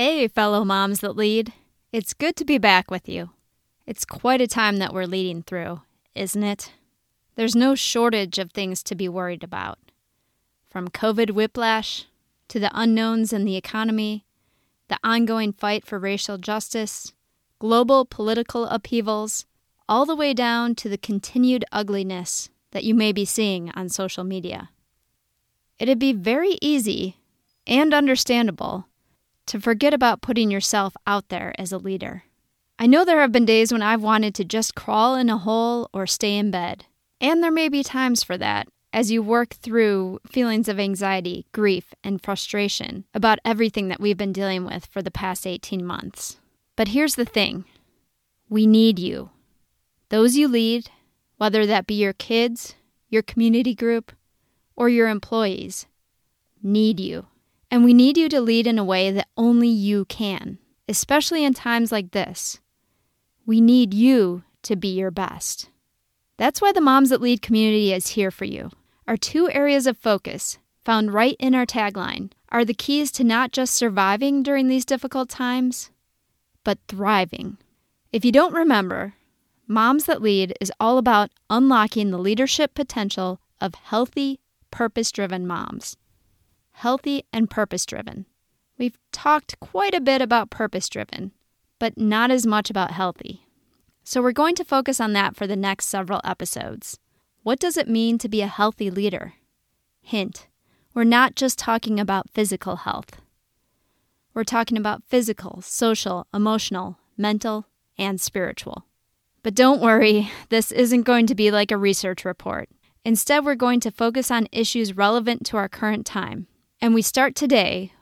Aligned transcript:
Hey, 0.00 0.28
fellow 0.28 0.64
moms 0.64 1.00
that 1.00 1.16
lead. 1.16 1.52
It's 1.90 2.14
good 2.14 2.36
to 2.36 2.44
be 2.44 2.56
back 2.56 2.88
with 2.88 3.08
you. 3.08 3.30
It's 3.84 4.04
quite 4.04 4.40
a 4.40 4.46
time 4.46 4.76
that 4.76 4.94
we're 4.94 5.06
leading 5.08 5.42
through, 5.42 5.80
isn't 6.14 6.44
it? 6.44 6.70
There's 7.34 7.56
no 7.56 7.74
shortage 7.74 8.38
of 8.38 8.52
things 8.52 8.84
to 8.84 8.94
be 8.94 9.08
worried 9.08 9.42
about. 9.42 9.80
From 10.70 10.86
COVID 10.86 11.32
whiplash 11.32 12.04
to 12.46 12.60
the 12.60 12.70
unknowns 12.72 13.32
in 13.32 13.44
the 13.44 13.56
economy, 13.56 14.24
the 14.86 15.00
ongoing 15.02 15.52
fight 15.52 15.84
for 15.84 15.98
racial 15.98 16.38
justice, 16.38 17.12
global 17.58 18.04
political 18.04 18.66
upheavals, 18.66 19.46
all 19.88 20.06
the 20.06 20.14
way 20.14 20.32
down 20.32 20.76
to 20.76 20.88
the 20.88 20.96
continued 20.96 21.64
ugliness 21.72 22.50
that 22.70 22.84
you 22.84 22.94
may 22.94 23.10
be 23.10 23.24
seeing 23.24 23.72
on 23.72 23.88
social 23.88 24.22
media. 24.22 24.70
It'd 25.80 25.98
be 25.98 26.12
very 26.12 26.56
easy 26.62 27.16
and 27.66 27.92
understandable 27.92 28.87
to 29.48 29.60
forget 29.60 29.92
about 29.92 30.22
putting 30.22 30.50
yourself 30.50 30.94
out 31.06 31.28
there 31.28 31.54
as 31.58 31.72
a 31.72 31.78
leader. 31.78 32.24
I 32.78 32.86
know 32.86 33.04
there 33.04 33.20
have 33.20 33.32
been 33.32 33.44
days 33.44 33.72
when 33.72 33.82
I've 33.82 34.02
wanted 34.02 34.34
to 34.36 34.44
just 34.44 34.74
crawl 34.74 35.16
in 35.16 35.28
a 35.28 35.38
hole 35.38 35.90
or 35.92 36.06
stay 36.06 36.36
in 36.36 36.50
bed, 36.50 36.86
and 37.20 37.42
there 37.42 37.50
may 37.50 37.68
be 37.68 37.82
times 37.82 38.22
for 38.22 38.38
that 38.38 38.68
as 38.92 39.10
you 39.10 39.22
work 39.22 39.54
through 39.54 40.20
feelings 40.26 40.68
of 40.68 40.78
anxiety, 40.78 41.46
grief, 41.52 41.92
and 42.02 42.22
frustration 42.22 43.04
about 43.12 43.38
everything 43.44 43.88
that 43.88 44.00
we've 44.00 44.16
been 44.16 44.32
dealing 44.32 44.64
with 44.64 44.86
for 44.86 45.02
the 45.02 45.10
past 45.10 45.46
18 45.46 45.84
months. 45.84 46.38
But 46.76 46.88
here's 46.88 47.16
the 47.16 47.24
thing 47.24 47.64
we 48.48 48.66
need 48.66 48.98
you. 48.98 49.30
Those 50.08 50.36
you 50.36 50.48
lead, 50.48 50.90
whether 51.36 51.66
that 51.66 51.86
be 51.86 51.94
your 51.94 52.14
kids, 52.14 52.76
your 53.08 53.22
community 53.22 53.74
group, 53.74 54.12
or 54.76 54.88
your 54.88 55.08
employees, 55.08 55.86
need 56.62 57.00
you. 57.00 57.26
And 57.70 57.84
we 57.84 57.92
need 57.92 58.16
you 58.16 58.28
to 58.30 58.40
lead 58.40 58.66
in 58.66 58.78
a 58.78 58.84
way 58.84 59.10
that 59.10 59.28
only 59.36 59.68
you 59.68 60.06
can, 60.06 60.58
especially 60.88 61.44
in 61.44 61.52
times 61.54 61.92
like 61.92 62.12
this. 62.12 62.60
We 63.44 63.60
need 63.60 63.92
you 63.92 64.44
to 64.62 64.76
be 64.76 64.88
your 64.88 65.10
best. 65.10 65.68
That's 66.38 66.62
why 66.62 66.72
the 66.72 66.80
Moms 66.80 67.10
That 67.10 67.20
Lead 67.20 67.42
community 67.42 67.92
is 67.92 68.08
here 68.08 68.30
for 68.30 68.44
you. 68.44 68.70
Our 69.06 69.16
two 69.16 69.50
areas 69.50 69.86
of 69.86 69.98
focus, 69.98 70.58
found 70.84 71.12
right 71.12 71.36
in 71.38 71.54
our 71.54 71.66
tagline, 71.66 72.30
are 72.50 72.64
the 72.64 72.74
keys 72.74 73.10
to 73.12 73.24
not 73.24 73.52
just 73.52 73.74
surviving 73.74 74.42
during 74.42 74.68
these 74.68 74.84
difficult 74.84 75.28
times, 75.28 75.90
but 76.64 76.78
thriving. 76.88 77.58
If 78.12 78.24
you 78.24 78.32
don't 78.32 78.54
remember, 78.54 79.14
Moms 79.66 80.04
That 80.04 80.22
Lead 80.22 80.54
is 80.60 80.72
all 80.80 80.96
about 80.96 81.30
unlocking 81.50 82.10
the 82.10 82.18
leadership 82.18 82.74
potential 82.74 83.40
of 83.60 83.74
healthy, 83.74 84.40
purpose 84.70 85.12
driven 85.12 85.46
moms 85.46 85.96
healthy, 86.78 87.24
and 87.32 87.50
purpose 87.50 87.84
driven. 87.84 88.24
We've 88.78 88.96
talked 89.10 89.58
quite 89.58 89.94
a 89.94 90.00
bit 90.00 90.22
about 90.22 90.48
purpose 90.48 90.88
driven, 90.88 91.32
but 91.80 91.98
not 91.98 92.30
as 92.30 92.46
much 92.46 92.70
about 92.70 92.92
healthy. 92.92 93.48
So 94.04 94.22
we're 94.22 94.30
going 94.30 94.54
to 94.54 94.64
focus 94.64 95.00
on 95.00 95.12
that 95.14 95.34
for 95.34 95.48
the 95.48 95.56
next 95.56 95.86
several 95.86 96.20
episodes. 96.22 96.96
What 97.42 97.58
does 97.58 97.76
it 97.76 97.88
mean 97.88 98.16
to 98.18 98.28
be 98.28 98.42
a 98.42 98.46
healthy 98.46 98.90
leader? 98.92 99.34
Hint, 100.00 100.46
we're 100.94 101.02
not 101.02 101.34
just 101.34 101.58
talking 101.58 101.98
about 101.98 102.30
physical 102.30 102.76
health. 102.76 103.20
We're 104.32 104.44
talking 104.44 104.78
about 104.78 105.02
physical, 105.02 105.60
social, 105.62 106.28
emotional, 106.32 106.98
mental, 107.16 107.66
and 107.98 108.20
spiritual. 108.20 108.84
But 109.42 109.56
don't 109.56 109.82
worry, 109.82 110.30
this 110.48 110.70
isn't 110.70 111.02
going 111.02 111.26
to 111.26 111.34
be 111.34 111.50
like 111.50 111.72
a 111.72 111.76
research 111.76 112.24
report. 112.24 112.68
Instead, 113.04 113.44
we're 113.44 113.56
going 113.56 113.80
to 113.80 113.90
focus 113.90 114.30
on 114.30 114.46
issues 114.52 114.96
relevant 114.96 115.44
to 115.46 115.56
our 115.56 115.68
current 115.68 116.06
time 116.06 116.46
and 116.80 116.94
we 116.94 117.02
start 117.02 117.34
today 117.34 117.92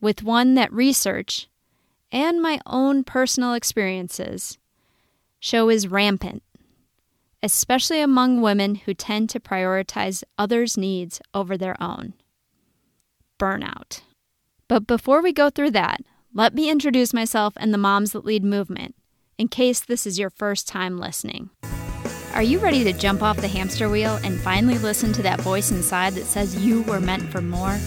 with 0.00 0.22
one 0.22 0.54
that 0.54 0.72
research 0.72 1.48
and 2.12 2.40
my 2.40 2.60
own 2.66 3.04
personal 3.04 3.54
experiences 3.54 4.58
show 5.38 5.68
is 5.68 5.88
rampant, 5.88 6.42
especially 7.42 8.00
among 8.00 8.40
women 8.40 8.74
who 8.76 8.94
tend 8.94 9.30
to 9.30 9.40
prioritize 9.40 10.22
others' 10.38 10.76
needs 10.76 11.20
over 11.34 11.56
their 11.56 11.80
own 11.82 12.14
burnout. 13.38 14.02
But 14.68 14.86
before 14.86 15.22
we 15.22 15.32
go 15.32 15.50
through 15.50 15.70
that, 15.72 16.00
let 16.32 16.54
me 16.54 16.70
introduce 16.70 17.12
myself 17.12 17.54
and 17.56 17.74
the 17.74 17.78
Moms 17.78 18.12
That 18.12 18.24
Lead 18.24 18.44
movement 18.44 18.94
in 19.38 19.48
case 19.48 19.80
this 19.80 20.06
is 20.06 20.18
your 20.18 20.30
first 20.30 20.68
time 20.68 20.98
listening. 20.98 21.50
Are 22.34 22.42
you 22.42 22.60
ready 22.60 22.84
to 22.84 22.92
jump 22.92 23.22
off 23.22 23.38
the 23.38 23.48
hamster 23.48 23.88
wheel 23.88 24.20
and 24.22 24.38
finally 24.40 24.78
listen 24.78 25.12
to 25.14 25.22
that 25.22 25.40
voice 25.40 25.72
inside 25.72 26.12
that 26.14 26.26
says 26.26 26.64
you 26.64 26.82
were 26.82 27.00
meant 27.00 27.28
for 27.32 27.40
more? 27.40 27.78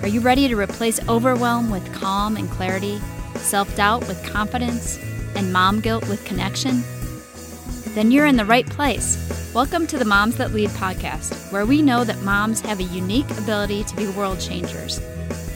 Are 0.00 0.08
you 0.08 0.20
ready 0.20 0.46
to 0.46 0.54
replace 0.54 1.00
overwhelm 1.08 1.70
with 1.70 1.92
calm 1.92 2.36
and 2.36 2.48
clarity, 2.48 3.00
self 3.34 3.74
doubt 3.74 4.06
with 4.06 4.24
confidence, 4.24 4.96
and 5.34 5.52
mom 5.52 5.80
guilt 5.80 6.08
with 6.08 6.24
connection? 6.24 6.84
Then 7.94 8.12
you're 8.12 8.26
in 8.26 8.36
the 8.36 8.44
right 8.44 8.64
place. 8.64 9.52
Welcome 9.52 9.88
to 9.88 9.98
the 9.98 10.04
Moms 10.04 10.36
That 10.36 10.52
Lead 10.52 10.70
podcast, 10.70 11.50
where 11.50 11.66
we 11.66 11.82
know 11.82 12.04
that 12.04 12.22
moms 12.22 12.60
have 12.60 12.78
a 12.78 12.84
unique 12.84 13.28
ability 13.38 13.82
to 13.84 13.96
be 13.96 14.06
world 14.06 14.38
changers, 14.38 15.00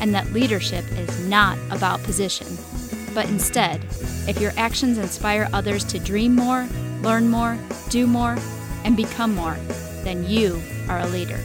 and 0.00 0.12
that 0.12 0.32
leadership 0.32 0.84
is 0.98 1.28
not 1.28 1.56
about 1.70 2.02
position, 2.02 2.48
but 3.14 3.28
instead, 3.28 3.84
if 4.26 4.40
your 4.40 4.52
actions 4.56 4.98
inspire 4.98 5.48
others 5.52 5.84
to 5.84 6.00
dream 6.00 6.34
more, 6.34 6.68
learn 7.02 7.30
more, 7.30 7.56
do 7.90 8.08
more, 8.08 8.36
and 8.82 8.96
become 8.96 9.36
more, 9.36 9.56
then 10.02 10.24
you 10.24 10.60
are 10.88 10.98
a 10.98 11.06
leader. 11.06 11.38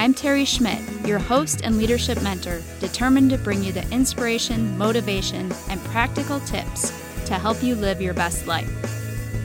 I'm 0.00 0.14
Terry 0.14 0.46
Schmidt, 0.46 0.80
your 1.06 1.18
host 1.18 1.60
and 1.62 1.76
leadership 1.76 2.22
mentor, 2.22 2.62
determined 2.80 3.28
to 3.32 3.36
bring 3.36 3.62
you 3.62 3.70
the 3.70 3.86
inspiration, 3.90 4.78
motivation, 4.78 5.52
and 5.68 5.78
practical 5.84 6.40
tips 6.40 6.88
to 7.26 7.34
help 7.34 7.62
you 7.62 7.74
live 7.74 8.00
your 8.00 8.14
best 8.14 8.46
life. 8.46 8.66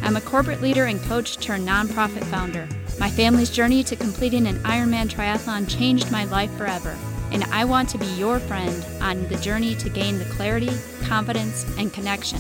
I'm 0.02 0.16
a 0.16 0.22
corporate 0.22 0.62
leader 0.62 0.86
and 0.86 1.02
coach 1.02 1.40
turned 1.40 1.68
nonprofit 1.68 2.24
founder. 2.28 2.70
My 2.98 3.10
family's 3.10 3.50
journey 3.50 3.84
to 3.84 3.98
completing 3.98 4.48
an 4.48 4.56
Ironman 4.60 5.10
triathlon 5.10 5.70
changed 5.70 6.10
my 6.10 6.24
life 6.24 6.56
forever, 6.56 6.98
and 7.32 7.44
I 7.52 7.66
want 7.66 7.90
to 7.90 7.98
be 7.98 8.08
your 8.14 8.40
friend 8.40 8.86
on 9.02 9.28
the 9.28 9.36
journey 9.36 9.76
to 9.76 9.90
gain 9.90 10.20
the 10.20 10.34
clarity, 10.36 10.72
confidence, 11.04 11.66
and 11.78 11.92
connection 11.92 12.40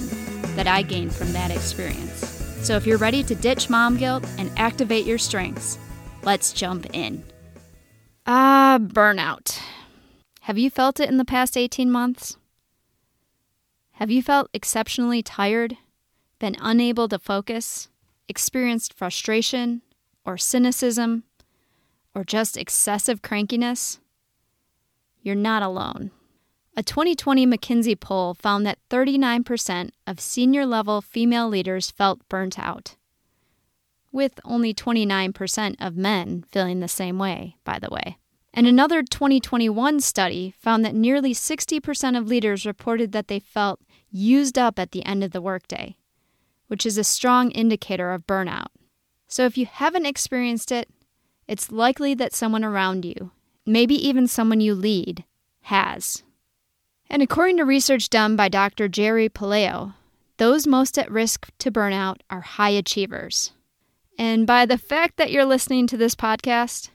that 0.56 0.68
I 0.68 0.84
gained 0.84 1.14
from 1.14 1.34
that 1.34 1.52
experience. 1.52 2.22
So 2.62 2.78
if 2.78 2.88
you're 2.88 2.98
ready 2.98 3.24
to 3.24 3.36
ditch 3.36 3.70
mom 3.70 3.98
guilt 3.98 4.26
and 4.38 4.58
activate 4.58 5.06
your 5.06 5.18
strengths, 5.18 5.78
let's 6.24 6.54
jump 6.54 6.86
in. 6.94 7.22
Ah, 8.28 8.80
burnout. 8.82 9.60
Have 10.42 10.58
you 10.58 10.72
felt 10.72 11.00
it 11.00 11.10
in 11.10 11.18
the 11.18 11.26
past 11.26 11.56
18 11.56 11.92
months? 11.92 12.38
Have 13.94 14.10
you 14.10 14.24
felt 14.24 14.50
exceptionally 14.52 15.22
tired, 15.22 15.78
been 16.40 16.56
unable 16.60 17.08
to 17.08 17.20
focus, 17.20 17.88
experienced 18.28 18.96
frustration 18.96 19.84
or 20.26 20.40
cynicism, 20.40 21.24
or 22.16 22.24
just 22.24 22.58
excessive 22.58 23.22
crankiness? 23.22 24.00
You're 25.22 25.36
not 25.36 25.62
alone. 25.62 26.10
A 26.76 26.82
2020 26.82 27.46
McKinsey 27.46 28.00
poll 28.00 28.34
found 28.34 28.66
that 28.66 28.80
39% 28.90 29.92
of 30.08 30.20
senior 30.20 30.66
level 30.66 31.00
female 31.00 31.48
leaders 31.48 31.92
felt 31.92 32.28
burnt 32.28 32.58
out 32.58 32.96
with 34.16 34.40
only 34.46 34.74
29% 34.74 35.76
of 35.80 35.98
men 35.98 36.46
feeling 36.50 36.80
the 36.80 36.88
same 36.88 37.20
way, 37.20 37.58
by 37.66 37.78
the 37.78 37.90
way. 37.92 38.18
And 38.54 38.66
another 38.66 39.04
2021 39.04 40.00
study 40.00 40.56
found 40.58 40.86
that 40.86 40.96
nearly 40.96 41.34
60% 41.34 42.18
of 42.18 42.28
leaders 42.28 42.66
reported 42.66 43.12
that 43.12 43.28
they 43.28 43.40
felt 43.40 43.82
used 44.10 44.58
up 44.58 44.80
at 44.80 44.94
the 44.94 45.06
end 45.06 45.26
of 45.26 45.32
the 45.32 45.42
workday, 45.42 45.98
which 46.68 46.86
is 46.86 46.98
a 46.98 47.04
strong 47.04 47.52
indicator 47.52 48.14
of 48.14 48.26
burnout. 48.26 48.68
So 49.28 49.46
if 49.46 49.58
you 49.58 49.66
haven't 49.66 50.06
experienced 50.06 50.72
it, 50.72 50.90
it's 51.46 51.70
likely 51.70 52.14
that 52.14 52.34
someone 52.34 52.64
around 52.64 53.04
you, 53.04 53.32
maybe 53.66 53.96
even 53.96 54.28
someone 54.28 54.62
you 54.62 54.74
lead, 54.74 55.26
has. 55.64 56.24
And 57.10 57.22
according 57.22 57.58
to 57.58 57.66
research 57.66 58.10
done 58.10 58.38
by 58.38 58.48
Dr. 58.48 58.88
Jerry 58.88 59.28
Pelayo, 59.28 59.94
those 60.38 60.66
most 60.66 60.98
at 60.98 61.12
risk 61.12 61.50
to 61.60 61.70
burnout 61.70 62.18
are 62.30 62.42
high 62.42 62.70
achievers. 62.70 63.52
And 64.18 64.48
by 64.48 64.66
the 64.66 64.78
fact 64.78 65.18
that 65.18 65.32
you're 65.32 65.46
listening 65.46 65.88
to 65.88 65.98
this 65.98 66.16
podcast, 66.16 66.90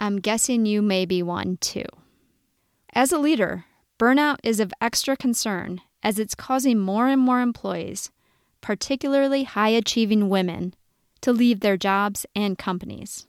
I'm 0.00 0.18
guessing 0.18 0.64
you 0.64 0.80
may 0.80 1.04
be 1.04 1.22
one 1.22 1.58
too. 1.58 1.84
As 2.92 3.12
a 3.12 3.18
leader, 3.18 3.66
burnout 3.98 4.38
is 4.42 4.60
of 4.60 4.72
extra 4.80 5.16
concern 5.16 5.80
as 6.02 6.18
it's 6.18 6.34
causing 6.34 6.78
more 6.78 7.08
and 7.08 7.20
more 7.20 7.40
employees, 7.40 8.10
particularly 8.60 9.44
high 9.44 9.68
achieving 9.68 10.28
women, 10.28 10.74
to 11.20 11.32
leave 11.32 11.60
their 11.60 11.76
jobs 11.76 12.24
and 12.34 12.56
companies. 12.56 13.26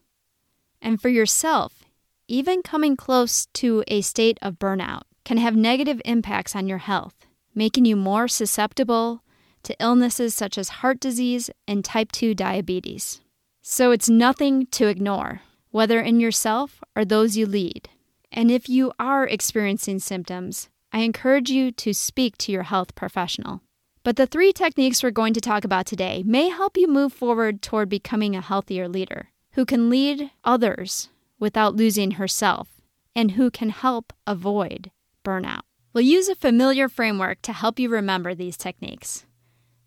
And 0.82 1.02
for 1.02 1.10
yourself, 1.10 1.84
even 2.28 2.62
coming 2.62 2.96
close 2.96 3.48
to 3.48 3.84
a 3.88 4.02
state 4.02 4.38
of 4.42 4.60
burnout 4.60 5.02
can 5.26 5.38
have 5.38 5.56
negative 5.56 6.02
impacts 6.06 6.56
on 6.56 6.68
your 6.68 6.78
health, 6.78 7.26
making 7.54 7.86
you 7.86 7.96
more 7.96 8.28
susceptible 8.28 9.24
to 9.64 9.76
illnesses 9.80 10.34
such 10.34 10.58
as 10.58 10.70
heart 10.70 11.00
disease 11.00 11.50
and 11.68 11.84
type 11.84 12.12
2 12.12 12.34
diabetes. 12.34 13.22
So 13.62 13.92
it's 13.92 14.10
nothing 14.10 14.66
to 14.68 14.88
ignore, 14.88 15.42
whether 15.72 16.00
in 16.00 16.20
yourself 16.20 16.84
or 16.96 17.06
those 17.06 17.38
you 17.38 17.46
lead. 17.46 17.90
And 18.32 18.52
if 18.52 18.70
you 18.70 18.92
are 19.00 19.28
experiencing 19.28 20.00
symptoms, 20.00 20.70
I 20.92 21.00
encourage 21.00 21.50
you 21.50 21.72
to 21.74 21.94
speak 21.94 22.38
to 22.40 22.52
your 22.52 22.64
health 22.64 22.96
professional. 22.96 23.62
But 24.04 24.16
the 24.16 24.28
three 24.28 24.54
techniques 24.54 25.04
we're 25.04 25.12
going 25.12 25.34
to 25.34 25.42
talk 25.42 25.64
about 25.64 25.86
today 25.86 26.24
may 26.26 26.50
help 26.50 26.78
you 26.78 26.88
move 26.88 27.14
forward 27.14 27.62
toward 27.62 27.90
becoming 27.90 28.36
a 28.36 28.42
healthier 28.42 28.88
leader 28.88 29.30
who 29.54 29.66
can 29.66 29.90
lead 29.90 30.32
others 30.44 31.10
without 31.40 31.76
losing 31.76 32.12
herself 32.12 32.82
and 33.16 33.32
who 33.32 33.52
can 33.52 33.70
help 33.70 34.14
avoid 34.26 34.92
burnout. 35.24 35.62
We'll 35.94 36.06
use 36.06 36.30
a 36.30 36.36
familiar 36.36 36.88
framework 36.88 37.42
to 37.44 37.54
help 37.54 37.80
you 37.80 37.90
remember 37.90 38.34
these 38.34 38.58
techniques 38.58 39.26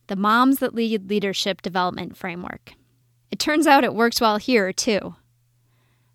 the 0.06 0.16
Moms 0.16 0.58
That 0.58 0.74
Lead 0.74 1.08
Leadership 1.08 1.62
Development 1.62 2.16
Framework. 2.16 2.74
It 3.30 3.38
turns 3.38 3.66
out 3.66 3.84
it 3.84 3.94
works 3.94 4.20
well 4.20 4.36
here, 4.36 4.72
too. 4.72 5.14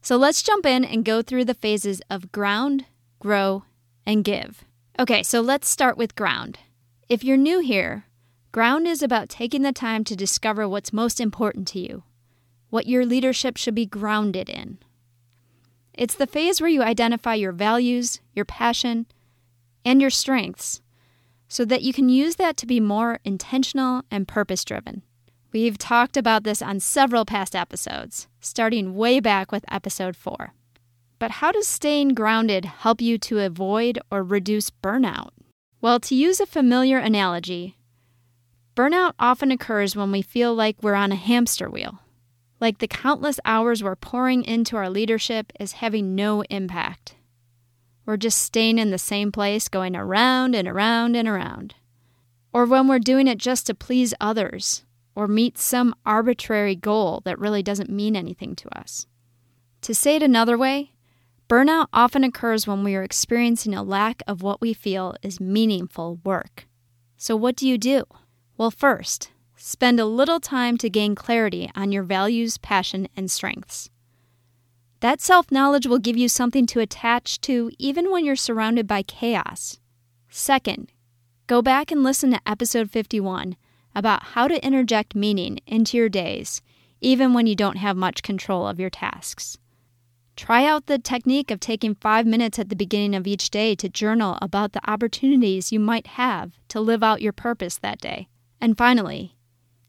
So 0.01 0.17
let's 0.17 0.43
jump 0.43 0.65
in 0.65 0.85
and 0.85 1.03
go 1.03 1.21
through 1.21 1.45
the 1.45 1.53
phases 1.53 2.01
of 2.09 2.31
ground, 2.31 2.85
grow, 3.19 3.63
and 4.05 4.23
give. 4.23 4.63
Okay, 4.99 5.23
so 5.23 5.41
let's 5.41 5.67
start 5.67 5.97
with 5.97 6.15
ground. 6.15 6.59
If 7.09 7.23
you're 7.23 7.37
new 7.37 7.59
here, 7.59 8.05
ground 8.51 8.87
is 8.87 9.01
about 9.01 9.29
taking 9.29 9.61
the 9.61 9.71
time 9.71 10.03
to 10.05 10.15
discover 10.15 10.67
what's 10.67 10.93
most 10.93 11.19
important 11.19 11.67
to 11.69 11.79
you, 11.79 12.03
what 12.69 12.87
your 12.87 13.05
leadership 13.05 13.57
should 13.57 13.75
be 13.75 13.85
grounded 13.85 14.49
in. 14.49 14.77
It's 15.93 16.15
the 16.15 16.27
phase 16.27 16.61
where 16.61 16.69
you 16.69 16.83
identify 16.83 17.33
your 17.33 17.51
values, 17.51 18.19
your 18.33 18.45
passion, 18.45 19.07
and 19.83 19.99
your 19.99 20.09
strengths 20.09 20.81
so 21.47 21.65
that 21.65 21.81
you 21.81 21.93
can 21.93 22.09
use 22.09 22.35
that 22.35 22.57
to 22.57 22.65
be 22.65 22.79
more 22.79 23.19
intentional 23.23 24.03
and 24.11 24.27
purpose 24.27 24.65
driven. 24.65 25.03
We've 25.53 25.77
talked 25.77 26.17
about 26.17 26.43
this 26.43 26.61
on 26.61 26.79
several 26.79 27.25
past 27.25 27.55
episodes, 27.55 28.27
starting 28.41 28.95
way 28.95 29.19
back 29.19 29.51
with 29.51 29.65
episode 29.71 30.15
4. 30.15 30.53
But 31.19 31.31
how 31.31 31.51
does 31.51 31.67
staying 31.67 32.13
grounded 32.13 32.65
help 32.65 33.01
you 33.01 33.17
to 33.19 33.39
avoid 33.39 33.97
or 34.11 34.23
reduce 34.23 34.69
burnout? 34.69 35.29
Well, 35.81 35.99
to 36.01 36.15
use 36.15 36.39
a 36.39 36.45
familiar 36.45 36.97
analogy, 36.97 37.77
burnout 38.75 39.13
often 39.17 39.51
occurs 39.51 39.95
when 39.95 40.11
we 40.11 40.21
feel 40.21 40.53
like 40.53 40.83
we're 40.83 40.93
on 40.93 41.11
a 41.11 41.15
hamster 41.15 41.69
wheel, 41.69 41.99
like 42.59 42.79
the 42.79 42.87
countless 42.87 43.39
hours 43.45 43.83
we're 43.83 43.95
pouring 43.95 44.43
into 44.43 44.75
our 44.75 44.89
leadership 44.89 45.51
is 45.59 45.73
having 45.73 46.13
no 46.13 46.43
impact. 46.49 47.15
We're 48.07 48.15
just 48.15 48.41
staying 48.41 48.79
in 48.79 48.89
the 48.89 48.97
same 48.97 49.33
place, 49.33 49.67
going 49.67 49.93
around 49.93 50.55
and 50.55 50.65
around 50.65 51.17
and 51.17 51.27
around. 51.27 51.75
Or 52.53 52.65
when 52.65 52.87
we're 52.87 52.99
doing 52.99 53.27
it 53.27 53.37
just 53.37 53.67
to 53.67 53.75
please 53.75 54.13
others 54.21 54.85
or 55.13 55.27
meet 55.27 55.57
some 55.57 55.93
arbitrary 56.05 56.73
goal 56.73 57.21
that 57.25 57.37
really 57.37 57.61
doesn't 57.61 57.89
mean 57.89 58.15
anything 58.15 58.55
to 58.55 58.79
us. 58.79 59.07
To 59.81 59.93
say 59.93 60.15
it 60.15 60.23
another 60.23 60.57
way, 60.57 60.93
burnout 61.49 61.87
often 61.91 62.23
occurs 62.23 62.65
when 62.65 62.81
we 62.81 62.95
are 62.95 63.03
experiencing 63.03 63.75
a 63.75 63.83
lack 63.83 64.23
of 64.25 64.41
what 64.41 64.61
we 64.61 64.73
feel 64.73 65.13
is 65.21 65.41
meaningful 65.41 66.21
work. 66.23 66.65
So, 67.17 67.35
what 67.35 67.57
do 67.57 67.67
you 67.67 67.77
do? 67.77 68.05
Well, 68.55 68.71
first, 68.71 69.31
spend 69.57 69.99
a 69.99 70.05
little 70.05 70.39
time 70.39 70.77
to 70.77 70.89
gain 70.89 71.13
clarity 71.13 71.69
on 71.75 71.91
your 71.91 72.03
values, 72.03 72.57
passion, 72.57 73.09
and 73.17 73.29
strengths. 73.29 73.89
That 74.99 75.21
self 75.21 75.51
knowledge 75.51 75.85
will 75.85 75.99
give 75.99 76.17
you 76.17 76.27
something 76.27 76.65
to 76.67 76.79
attach 76.79 77.39
to 77.41 77.69
even 77.77 78.09
when 78.11 78.25
you're 78.25 78.35
surrounded 78.35 78.87
by 78.87 79.03
chaos. 79.03 79.79
Second, 80.29 80.91
go 81.45 81.61
back 81.61 81.91
and 81.91 82.03
listen 82.03 82.31
to 82.31 82.49
episode 82.49 82.89
51 82.89 83.55
about 83.93 84.23
how 84.23 84.47
to 84.47 84.63
interject 84.65 85.15
meaning 85.15 85.59
into 85.67 85.97
your 85.97 86.09
days, 86.09 86.61
even 86.99 87.33
when 87.33 87.45
you 87.45 87.55
don't 87.55 87.77
have 87.77 87.95
much 87.95 88.23
control 88.23 88.67
of 88.67 88.79
your 88.79 88.89
tasks. 88.89 89.57
Try 90.35 90.65
out 90.65 90.85
the 90.85 90.99
technique 90.99 91.51
of 91.51 91.59
taking 91.59 91.95
five 91.95 92.25
minutes 92.25 92.59
at 92.59 92.69
the 92.69 92.75
beginning 92.75 93.15
of 93.15 93.25
each 93.25 93.49
day 93.49 93.75
to 93.75 93.89
journal 93.89 94.37
about 94.41 94.73
the 94.73 94.89
opportunities 94.89 95.71
you 95.71 95.79
might 95.79 96.07
have 96.07 96.53
to 96.69 96.79
live 96.79 97.03
out 97.03 97.21
your 97.21 97.33
purpose 97.33 97.77
that 97.79 97.99
day. 98.01 98.27
And 98.61 98.77
finally, 98.77 99.35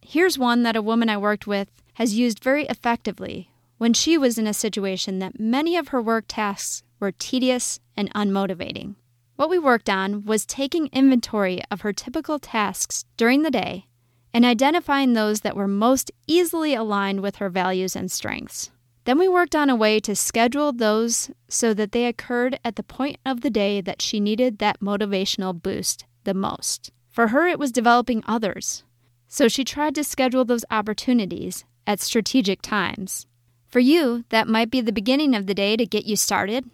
here's 0.02 0.38
one 0.38 0.62
that 0.62 0.76
a 0.76 0.82
woman 0.82 1.08
I 1.08 1.16
worked 1.16 1.46
with 1.46 1.69
has 1.94 2.14
used 2.14 2.43
very 2.43 2.64
effectively 2.66 3.50
when 3.78 3.94
she 3.94 4.19
was 4.19 4.38
in 4.38 4.46
a 4.46 4.54
situation 4.54 5.19
that 5.19 5.40
many 5.40 5.76
of 5.76 5.88
her 5.88 6.02
work 6.02 6.25
tasks 6.28 6.82
were 7.00 7.12
tedious 7.12 7.80
and 7.96 8.12
unmotivating. 8.14 8.96
What 9.36 9.50
we 9.50 9.58
worked 9.58 9.88
on 9.88 10.25
was 10.25 10.44
taking 10.44 10.88
inventory 10.92 11.62
of 11.70 11.82
her 11.82 11.92
typical 11.92 12.38
tasks 12.38 13.04
during 13.16 13.42
the 13.42 13.50
day 13.50 13.86
and 14.34 14.44
identifying 14.44 15.12
those 15.12 15.40
that 15.40 15.56
were 15.56 15.69
most 15.69 16.10
easily 16.26 16.75
aligned 16.75 17.20
with 17.20 17.36
her 17.36 17.48
values 17.48 17.96
and 17.96 18.10
strengths. 18.10 18.70
Then 19.04 19.19
we 19.19 19.28
worked 19.28 19.56
on 19.56 19.70
a 19.70 19.76
way 19.76 20.00
to 20.00 20.14
schedule 20.14 20.72
those 20.72 21.30
so 21.48 21.72
that 21.72 21.92
they 21.92 22.04
occurred 22.04 22.60
at 22.62 22.76
the 22.76 22.82
point 22.82 23.16
of 23.25 23.40
the 23.40 23.48
day 23.48 23.80
that 23.80 24.02
she 24.02 24.20
needed 24.20 24.58
that 24.58 24.80
motivational 24.80 25.60
boost 25.60 26.04
the 26.25 26.34
most. 26.34 26.90
For 27.08 27.28
her, 27.28 27.46
it 27.46 27.58
was 27.58 27.72
developing 27.72 28.22
others. 28.26 28.84
So 29.26 29.48
she 29.48 29.64
tried 29.64 29.94
to 29.94 30.04
schedule 30.04 30.44
those 30.44 30.64
opportunities 30.70 31.64
at 31.86 32.00
strategic 32.00 32.60
times. 32.60 33.26
For 33.69 33.81
you, 33.81 34.25
that 34.31 34.49
might 34.49 34.70
be 34.70 34.81
the 34.81 34.93
beginning 34.93 35.35
of 35.35 35.47
the 35.47 35.55
day 35.55 35.76
to 35.76 35.85
get 35.85 36.06
you 36.06 36.17
started, 36.17 36.65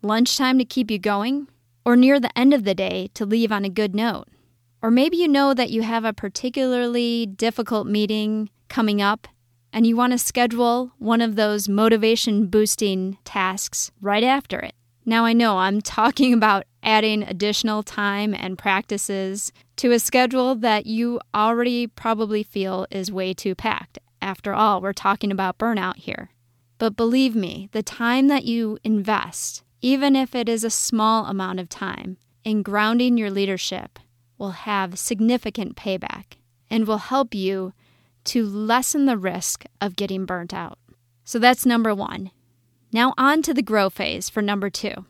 lunchtime 0.00 0.58
to 0.58 0.64
keep 0.64 0.90
you 0.90 0.98
going, 0.98 1.48
or 1.84 1.96
near 1.96 2.20
the 2.20 2.36
end 2.38 2.54
of 2.54 2.64
the 2.64 2.74
day 2.74 3.10
to 3.14 3.26
leave 3.26 3.50
on 3.50 3.64
a 3.64 3.68
good 3.68 3.94
note. 3.94 4.28
Or 4.80 4.90
maybe 4.90 5.16
you 5.16 5.26
know 5.26 5.54
that 5.54 5.70
you 5.70 5.82
have 5.82 6.04
a 6.04 6.12
particularly 6.12 7.26
difficult 7.26 7.88
meeting 7.88 8.50
coming 8.68 9.02
up 9.02 9.26
and 9.72 9.86
you 9.86 9.96
want 9.96 10.12
to 10.12 10.18
schedule 10.18 10.92
one 10.98 11.20
of 11.20 11.34
those 11.34 11.68
motivation 11.68 12.46
boosting 12.46 13.18
tasks 13.24 13.90
right 14.00 14.24
after 14.24 14.60
it. 14.60 14.74
Now, 15.04 15.24
I 15.24 15.32
know 15.32 15.58
I'm 15.58 15.80
talking 15.82 16.32
about 16.32 16.64
adding 16.82 17.24
additional 17.24 17.82
time 17.82 18.34
and 18.34 18.56
practices 18.56 19.52
to 19.76 19.92
a 19.92 19.98
schedule 19.98 20.54
that 20.54 20.86
you 20.86 21.20
already 21.34 21.88
probably 21.88 22.42
feel 22.42 22.86
is 22.90 23.10
way 23.10 23.34
too 23.34 23.54
packed. 23.54 23.98
After 24.22 24.54
all, 24.54 24.80
we're 24.80 24.92
talking 24.92 25.30
about 25.30 25.58
burnout 25.58 25.96
here. 25.96 26.30
But 26.78 26.96
believe 26.96 27.34
me, 27.34 27.68
the 27.72 27.82
time 27.82 28.28
that 28.28 28.44
you 28.44 28.78
invest, 28.84 29.62
even 29.80 30.14
if 30.14 30.34
it 30.34 30.48
is 30.48 30.64
a 30.64 30.70
small 30.70 31.26
amount 31.26 31.60
of 31.60 31.68
time, 31.68 32.18
in 32.44 32.62
grounding 32.62 33.16
your 33.16 33.30
leadership 33.30 33.98
will 34.38 34.50
have 34.50 34.98
significant 34.98 35.76
payback 35.76 36.36
and 36.70 36.86
will 36.86 36.98
help 36.98 37.34
you 37.34 37.72
to 38.24 38.44
lessen 38.44 39.06
the 39.06 39.16
risk 39.16 39.64
of 39.80 39.96
getting 39.96 40.26
burnt 40.26 40.52
out. 40.52 40.78
So 41.24 41.38
that's 41.38 41.64
number 41.64 41.94
one. 41.94 42.30
Now, 42.92 43.14
on 43.16 43.42
to 43.42 43.54
the 43.54 43.62
grow 43.62 43.90
phase 43.90 44.28
for 44.28 44.42
number 44.42 44.70
two. 44.70 45.06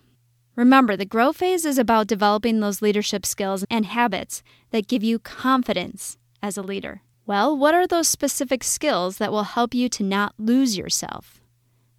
Remember, 0.55 0.97
the 0.97 1.05
grow 1.05 1.33
phase 1.33 1.67
is 1.67 1.79
about 1.79 2.07
developing 2.07 2.61
those 2.61 2.81
leadership 2.81 3.27
skills 3.27 3.65
and 3.71 3.85
habits 3.85 4.43
that 4.71 4.89
give 4.89 5.03
you 5.03 5.19
confidence 5.19 6.17
as 6.43 6.57
a 6.57 6.63
leader. 6.63 7.03
Well, 7.27 7.57
what 7.57 7.75
are 7.75 7.87
those 7.87 8.09
specific 8.09 8.65
skills 8.65 9.19
that 9.19 9.33
will 9.33 9.43
help 9.45 9.75
you 9.75 9.89
to 9.91 10.03
not 10.03 10.35
lose 10.39 10.79
yourself? 10.79 11.36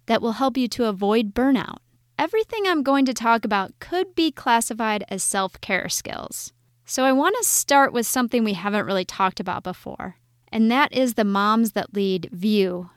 That 0.08 0.22
will 0.22 0.32
help 0.32 0.56
you 0.56 0.68
to 0.68 0.86
avoid 0.86 1.34
burnout? 1.34 1.78
Everything 2.18 2.66
I'm 2.66 2.82
going 2.82 3.04
to 3.04 3.12
talk 3.12 3.44
about 3.44 3.78
could 3.78 4.14
be 4.14 4.32
classified 4.32 5.04
as 5.10 5.22
self 5.22 5.60
care 5.60 5.90
skills. 5.90 6.54
So 6.86 7.04
I 7.04 7.12
want 7.12 7.36
to 7.38 7.44
start 7.44 7.92
with 7.92 8.06
something 8.06 8.42
we 8.42 8.54
haven't 8.54 8.86
really 8.86 9.04
talked 9.04 9.38
about 9.38 9.62
before, 9.62 10.16
and 10.50 10.70
that 10.70 10.94
is 10.94 11.14
the 11.14 11.24
Moms 11.24 11.72
That 11.72 11.92
Lead 11.92 12.30
view 12.32 12.88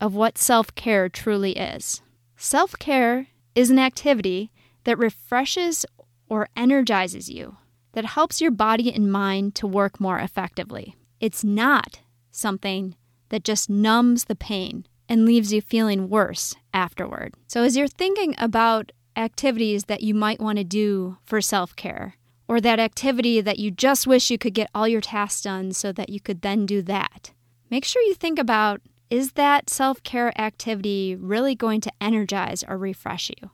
of 0.00 0.14
what 0.14 0.38
self 0.38 0.72
care 0.76 1.08
truly 1.08 1.58
is. 1.58 2.02
Self 2.36 2.78
care 2.78 3.26
is 3.56 3.70
an 3.70 3.80
activity 3.80 4.52
that 4.84 4.96
refreshes 4.96 5.84
or 6.28 6.48
energizes 6.54 7.28
you, 7.28 7.56
that 7.94 8.04
helps 8.04 8.40
your 8.40 8.52
body 8.52 8.94
and 8.94 9.10
mind 9.10 9.56
to 9.56 9.66
work 9.66 9.98
more 9.98 10.20
effectively. 10.20 10.94
It's 11.18 11.42
not 11.42 11.98
something 12.30 12.94
that 13.30 13.42
just 13.42 13.68
numbs 13.68 14.26
the 14.26 14.36
pain 14.36 14.86
and 15.10 15.26
leaves 15.26 15.52
you 15.52 15.60
feeling 15.60 16.08
worse 16.08 16.54
afterward. 16.72 17.34
So, 17.48 17.64
as 17.64 17.76
you're 17.76 17.88
thinking 17.88 18.34
about 18.38 18.92
activities 19.16 19.84
that 19.84 20.02
you 20.02 20.14
might 20.14 20.40
want 20.40 20.58
to 20.58 20.64
do 20.64 21.18
for 21.24 21.40
self 21.40 21.74
care, 21.74 22.14
or 22.48 22.60
that 22.60 22.80
activity 22.80 23.40
that 23.40 23.58
you 23.58 23.70
just 23.70 24.06
wish 24.06 24.30
you 24.30 24.38
could 24.38 24.54
get 24.54 24.70
all 24.74 24.88
your 24.88 25.00
tasks 25.00 25.42
done 25.42 25.72
so 25.72 25.92
that 25.92 26.08
you 26.08 26.20
could 26.20 26.42
then 26.42 26.64
do 26.64 26.80
that. 26.82 27.32
Make 27.70 27.84
sure 27.84 28.02
you 28.02 28.14
think 28.14 28.38
about 28.38 28.80
is 29.10 29.32
that 29.32 29.68
self 29.68 30.02
care 30.04 30.32
activity 30.40 31.16
really 31.16 31.56
going 31.56 31.80
to 31.82 31.92
energize 32.00 32.64
or 32.66 32.78
refresh 32.78 33.30
you? 33.30 33.50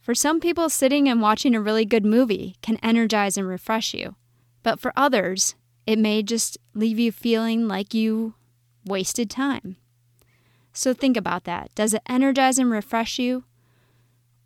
For 0.00 0.14
some 0.14 0.40
people, 0.40 0.70
sitting 0.70 1.08
and 1.08 1.20
watching 1.20 1.54
a 1.54 1.60
really 1.60 1.84
good 1.84 2.06
movie 2.06 2.56
can 2.62 2.78
energize 2.82 3.36
and 3.36 3.46
refresh 3.46 3.92
you. 3.92 4.16
But 4.62 4.80
for 4.80 4.94
others, 4.96 5.54
it 5.86 5.98
may 5.98 6.22
just 6.22 6.56
leave 6.74 6.98
you 6.98 7.12
feeling 7.12 7.68
like 7.68 7.92
you 7.92 8.34
wasted 8.84 9.28
time. 9.28 9.76
So 10.72 10.94
think 10.94 11.16
about 11.16 11.44
that. 11.44 11.70
Does 11.74 11.94
it 11.94 12.02
energize 12.08 12.58
and 12.58 12.70
refresh 12.70 13.18
you? 13.18 13.44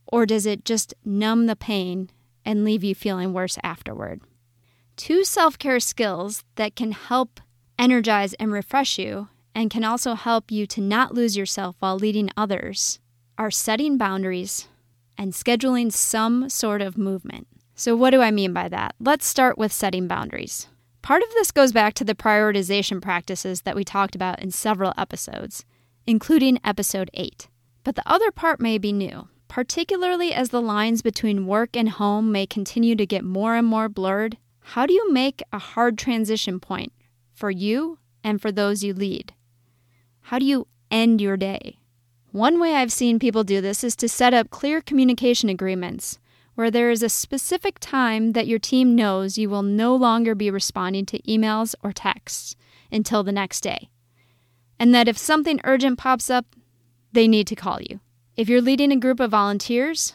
Or 0.07 0.27
does 0.27 0.47
it 0.47 0.65
just 0.65 0.95
numb 1.05 1.47
the 1.47 1.57
pain 1.57 2.11
and 2.45 2.65
leave 2.65 2.85
you 2.85 2.95
feeling 2.95 3.33
worse 3.33 3.59
afterward. 3.63 4.21
Two 4.97 5.25
self 5.25 5.59
care 5.59 5.81
skills 5.81 6.45
that 6.57 6.77
can 6.77 6.93
help 6.93 7.41
energize 7.79 8.35
and 8.35 8.53
refresh 8.53 8.99
you 8.99 9.29
and 9.55 9.71
can 9.71 9.85
also 9.85 10.15
help 10.15 10.51
you 10.51 10.67
to 10.67 10.81
not 10.81 11.15
lose 11.15 11.37
yourself 11.37 11.77
while 11.79 11.97
leading 11.97 12.31
others 12.37 13.01
are 13.39 13.51
setting 13.51 13.99
boundaries 13.99 14.69
and 15.19 15.33
scheduling 15.33 15.93
some 15.93 16.49
sort 16.49 16.83
of 16.83 16.99
movement. 16.99 17.47
So, 17.75 17.97
what 17.97 18.11
do 18.11 18.21
I 18.21 18.31
mean 18.31 18.53
by 18.53 18.69
that? 18.69 18.95
Let's 19.01 19.27
start 19.27 19.59
with 19.59 19.73
setting 19.73 20.07
boundaries. 20.07 20.69
Part 21.03 21.23
of 21.23 21.29
this 21.35 21.51
goes 21.51 21.73
back 21.73 21.95
to 21.95 22.05
the 22.05 22.15
prioritization 22.15 23.03
practices 23.03 23.63
that 23.63 23.77
we 23.77 23.85
talked 23.85 24.15
about 24.15 24.41
in 24.41 24.51
several 24.51 24.95
episodes, 24.97 25.65
including 26.07 26.59
episode 26.65 27.11
8. 27.15 27.49
But 27.83 27.97
the 27.97 28.09
other 28.09 28.31
part 28.31 28.61
may 28.61 28.79
be 28.79 28.93
new, 28.93 29.29
particularly 29.49 30.33
as 30.33 30.49
the 30.49 30.63
lines 30.63 31.03
between 31.03 31.47
work 31.47 31.77
and 31.77 31.89
home 31.89 32.33
may 32.33 32.47
continue 32.47 32.97
to 32.97 33.07
get 33.07 33.25
more 33.25 33.55
and 33.55 33.67
more 33.67 33.89
blurred. 33.89 34.39
How 34.61 34.87
do 34.87 34.93
you 34.93 35.13
make 35.13 35.43
a 35.53 35.59
hard 35.59 35.99
transition 35.99 36.61
point 36.61 36.93
for 37.33 37.51
you 37.51 37.99
and 38.23 38.41
for 38.41 38.51
those 38.51 38.83
you 38.83 38.95
lead? 38.95 39.35
How 40.23 40.39
do 40.39 40.47
you 40.47 40.67
end 40.91 41.21
your 41.21 41.37
day? 41.37 41.79
One 42.33 42.59
way 42.59 42.75
I've 42.75 42.91
seen 42.91 43.19
people 43.19 43.45
do 43.45 43.61
this 43.61 43.85
is 43.85 43.95
to 43.97 44.09
set 44.09 44.35
up 44.35 44.51
clear 44.51 44.81
communication 44.81 45.49
agreements 45.49 46.19
where 46.55 46.71
there 46.71 46.91
is 46.91 47.03
a 47.03 47.09
specific 47.09 47.79
time 47.79 48.33
that 48.33 48.47
your 48.47 48.59
team 48.59 48.95
knows 48.95 49.39
you 49.39 49.51
will 49.51 49.63
no 49.63 49.95
longer 49.95 50.35
be 50.35 50.51
responding 50.51 51.05
to 51.07 51.23
emails 51.23 51.75
or 51.83 51.93
texts 51.93 52.57
until 52.91 53.23
the 53.23 53.33
next 53.33 53.61
day. 53.61 53.89
And 54.79 54.95
that 54.95 55.09
if 55.09 55.17
something 55.17 55.61
urgent 55.65 55.99
pops 55.99 56.31
up, 56.31 56.47
they 57.13 57.29
need 57.29 57.47
to 57.47 57.57
call 57.57 57.81
you. 57.81 58.01
If 58.37 58.49
you're 58.49 58.61
leading 58.61 58.91
a 58.91 58.97
group 58.97 59.21
of 59.21 59.31
volunteers, 59.31 60.15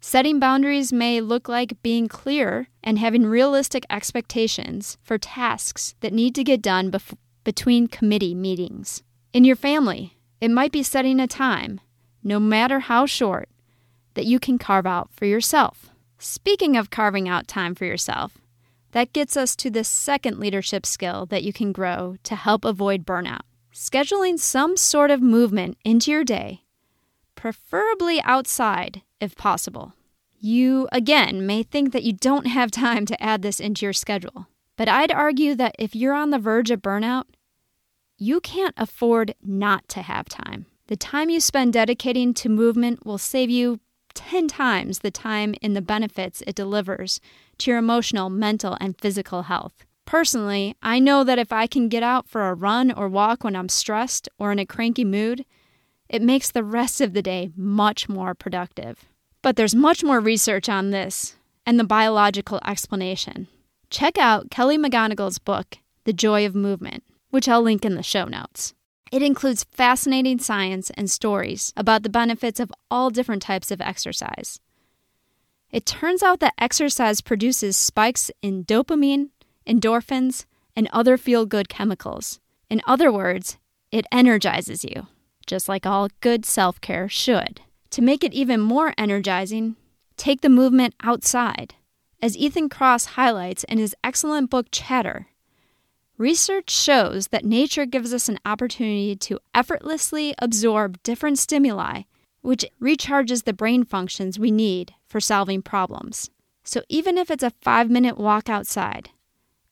setting 0.00 0.40
boundaries 0.40 0.92
may 0.92 1.20
look 1.20 1.48
like 1.48 1.82
being 1.82 2.08
clear 2.08 2.68
and 2.82 2.98
having 2.98 3.26
realistic 3.26 3.84
expectations 3.90 4.96
for 5.02 5.18
tasks 5.18 5.94
that 6.00 6.12
need 6.12 6.34
to 6.34 6.44
get 6.44 6.62
done 6.62 6.90
bef- 6.90 7.16
between 7.44 7.86
committee 7.86 8.34
meetings. 8.34 9.02
In 9.32 9.44
your 9.44 9.56
family, 9.56 10.16
it 10.40 10.50
might 10.50 10.72
be 10.72 10.82
setting 10.82 11.20
a 11.20 11.26
time, 11.26 11.80
no 12.22 12.40
matter 12.40 12.80
how 12.80 13.04
short, 13.04 13.48
that 14.14 14.26
you 14.26 14.40
can 14.40 14.58
carve 14.58 14.86
out 14.86 15.10
for 15.12 15.26
yourself. 15.26 15.90
Speaking 16.18 16.76
of 16.76 16.90
carving 16.90 17.28
out 17.28 17.46
time 17.46 17.74
for 17.74 17.84
yourself, 17.84 18.38
that 18.92 19.12
gets 19.12 19.36
us 19.36 19.54
to 19.56 19.70
the 19.70 19.84
second 19.84 20.38
leadership 20.38 20.86
skill 20.86 21.26
that 21.26 21.42
you 21.42 21.52
can 21.52 21.72
grow 21.72 22.16
to 22.22 22.34
help 22.34 22.64
avoid 22.64 23.04
burnout. 23.04 23.42
Scheduling 23.78 24.38
some 24.38 24.74
sort 24.74 25.10
of 25.10 25.20
movement 25.20 25.76
into 25.84 26.10
your 26.10 26.24
day, 26.24 26.62
preferably 27.34 28.22
outside 28.22 29.02
if 29.20 29.36
possible. 29.36 29.92
You, 30.40 30.88
again, 30.92 31.44
may 31.44 31.62
think 31.62 31.92
that 31.92 32.02
you 32.02 32.14
don't 32.14 32.46
have 32.46 32.70
time 32.70 33.04
to 33.04 33.22
add 33.22 33.42
this 33.42 33.60
into 33.60 33.84
your 33.84 33.92
schedule, 33.92 34.46
but 34.76 34.88
I'd 34.88 35.12
argue 35.12 35.54
that 35.56 35.74
if 35.78 35.94
you're 35.94 36.14
on 36.14 36.30
the 36.30 36.38
verge 36.38 36.70
of 36.70 36.80
burnout, 36.80 37.24
you 38.16 38.40
can't 38.40 38.72
afford 38.78 39.34
not 39.42 39.86
to 39.90 40.00
have 40.00 40.26
time. 40.26 40.64
The 40.86 40.96
time 40.96 41.28
you 41.28 41.38
spend 41.38 41.74
dedicating 41.74 42.32
to 42.32 42.48
movement 42.48 43.04
will 43.04 43.18
save 43.18 43.50
you 43.50 43.80
10 44.14 44.48
times 44.48 45.00
the 45.00 45.10
time 45.10 45.54
in 45.60 45.74
the 45.74 45.82
benefits 45.82 46.42
it 46.46 46.54
delivers 46.54 47.20
to 47.58 47.72
your 47.72 47.78
emotional, 47.78 48.30
mental, 48.30 48.78
and 48.80 48.98
physical 48.98 49.42
health. 49.42 49.85
Personally, 50.06 50.76
I 50.82 51.00
know 51.00 51.24
that 51.24 51.38
if 51.38 51.52
I 51.52 51.66
can 51.66 51.88
get 51.88 52.02
out 52.02 52.28
for 52.28 52.48
a 52.48 52.54
run 52.54 52.92
or 52.92 53.08
walk 53.08 53.44
when 53.44 53.56
I'm 53.56 53.68
stressed 53.68 54.28
or 54.38 54.52
in 54.52 54.58
a 54.58 54.64
cranky 54.64 55.04
mood, 55.04 55.44
it 56.08 56.22
makes 56.22 56.50
the 56.50 56.62
rest 56.62 57.00
of 57.00 57.12
the 57.12 57.22
day 57.22 57.50
much 57.56 58.08
more 58.08 58.32
productive. 58.32 59.04
But 59.42 59.56
there's 59.56 59.74
much 59.74 60.04
more 60.04 60.20
research 60.20 60.68
on 60.68 60.90
this 60.90 61.34
and 61.66 61.78
the 61.78 61.84
biological 61.84 62.60
explanation. 62.64 63.48
Check 63.90 64.16
out 64.16 64.50
Kelly 64.50 64.78
McGonigal's 64.78 65.40
book, 65.40 65.78
The 66.04 66.12
Joy 66.12 66.46
of 66.46 66.54
Movement, 66.54 67.02
which 67.30 67.48
I'll 67.48 67.62
link 67.62 67.84
in 67.84 67.96
the 67.96 68.02
show 68.02 68.24
notes. 68.24 68.74
It 69.10 69.22
includes 69.22 69.64
fascinating 69.64 70.38
science 70.38 70.90
and 70.90 71.10
stories 71.10 71.72
about 71.76 72.04
the 72.04 72.08
benefits 72.08 72.60
of 72.60 72.72
all 72.90 73.10
different 73.10 73.42
types 73.42 73.70
of 73.72 73.80
exercise. 73.80 74.60
It 75.70 75.84
turns 75.84 76.22
out 76.22 76.40
that 76.40 76.54
exercise 76.58 77.20
produces 77.20 77.76
spikes 77.76 78.30
in 78.42 78.64
dopamine, 78.64 79.30
endorphins, 79.66 80.44
and 80.74 80.88
other 80.92 81.16
feel 81.16 81.46
good 81.46 81.68
chemicals. 81.68 82.40
In 82.68 82.82
other 82.86 83.10
words, 83.10 83.58
it 83.90 84.06
energizes 84.12 84.84
you, 84.84 85.06
just 85.46 85.68
like 85.68 85.86
all 85.86 86.08
good 86.20 86.44
self 86.44 86.80
care 86.80 87.08
should. 87.08 87.60
To 87.90 88.02
make 88.02 88.24
it 88.24 88.34
even 88.34 88.60
more 88.60 88.92
energizing, 88.98 89.76
take 90.16 90.40
the 90.40 90.48
movement 90.48 90.94
outside. 91.02 91.74
As 92.20 92.36
Ethan 92.36 92.68
Kross 92.68 93.06
highlights 93.06 93.64
in 93.64 93.78
his 93.78 93.94
excellent 94.02 94.50
book 94.50 94.66
Chatter, 94.70 95.28
Research 96.18 96.70
shows 96.70 97.28
that 97.28 97.44
nature 97.44 97.84
gives 97.84 98.14
us 98.14 98.26
an 98.30 98.38
opportunity 98.46 99.14
to 99.16 99.38
effortlessly 99.54 100.34
absorb 100.38 101.02
different 101.02 101.38
stimuli, 101.38 102.02
which 102.40 102.64
recharges 102.80 103.44
the 103.44 103.52
brain 103.52 103.84
functions 103.84 104.38
we 104.38 104.50
need 104.50 104.94
for 105.06 105.20
solving 105.20 105.60
problems. 105.60 106.30
So, 106.64 106.80
even 106.88 107.18
if 107.18 107.30
it's 107.30 107.42
a 107.42 107.52
five 107.60 107.90
minute 107.90 108.16
walk 108.16 108.48
outside, 108.48 109.10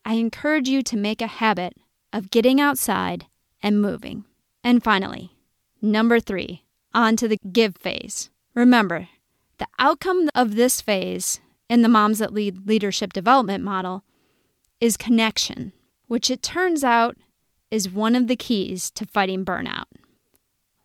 I 0.04 0.14
encourage 0.14 0.68
you 0.68 0.82
to 0.82 0.96
make 0.96 1.22
a 1.22 1.26
habit 1.26 1.74
of 2.12 2.30
getting 2.30 2.60
outside 2.60 3.26
and 3.62 3.80
moving. 3.80 4.24
And 4.62 4.82
finally, 4.82 5.32
number 5.80 6.20
three, 6.20 6.64
on 6.92 7.16
to 7.16 7.28
the 7.28 7.38
give 7.50 7.76
phase. 7.76 8.30
Remember, 8.54 9.08
the 9.58 9.66
outcome 9.78 10.28
of 10.34 10.54
this 10.54 10.80
phase 10.80 11.40
in 11.68 11.82
the 11.82 11.88
Moms 11.88 12.18
That 12.18 12.32
Lead 12.32 12.66
leadership 12.66 13.12
development 13.12 13.64
model 13.64 14.04
is 14.80 14.96
connection 14.96 15.72
which 16.06 16.30
it 16.30 16.42
turns 16.42 16.84
out 16.84 17.16
is 17.70 17.90
one 17.90 18.14
of 18.14 18.26
the 18.28 18.36
keys 18.36 18.90
to 18.92 19.06
fighting 19.06 19.44
burnout. 19.44 19.86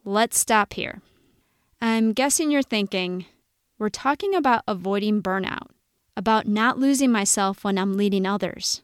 Let's 0.03 0.39
stop 0.39 0.73
here. 0.73 1.01
I'm 1.81 2.13
guessing 2.13 2.51
you're 2.51 2.61
thinking, 2.61 3.25
we're 3.77 3.89
talking 3.89 4.33
about 4.33 4.63
avoiding 4.67 5.21
burnout, 5.21 5.67
about 6.17 6.47
not 6.47 6.79
losing 6.79 7.11
myself 7.11 7.63
when 7.63 7.77
I'm 7.77 7.95
leading 7.95 8.25
others. 8.25 8.81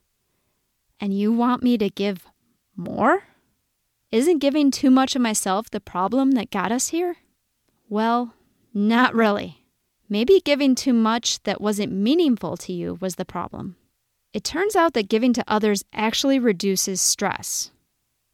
And 0.99 1.17
you 1.17 1.33
want 1.33 1.63
me 1.63 1.77
to 1.77 1.89
give 1.89 2.25
more? 2.75 3.23
Isn't 4.11 4.39
giving 4.39 4.71
too 4.71 4.89
much 4.89 5.15
of 5.15 5.21
myself 5.21 5.69
the 5.69 5.79
problem 5.79 6.31
that 6.31 6.51
got 6.51 6.71
us 6.71 6.89
here? 6.89 7.17
Well, 7.89 8.33
not 8.73 9.13
really. 9.13 9.65
Maybe 10.07 10.41
giving 10.43 10.75
too 10.75 10.93
much 10.93 11.41
that 11.43 11.61
wasn't 11.61 11.91
meaningful 11.91 12.57
to 12.57 12.73
you 12.73 12.97
was 13.01 13.15
the 13.15 13.25
problem. 13.25 13.75
It 14.33 14.43
turns 14.43 14.75
out 14.75 14.93
that 14.93 15.09
giving 15.09 15.33
to 15.33 15.43
others 15.47 15.83
actually 15.93 16.39
reduces 16.39 17.01
stress. 17.01 17.71